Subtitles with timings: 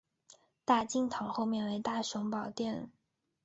[0.65, 2.89] 大经堂后面为大雄宝殿。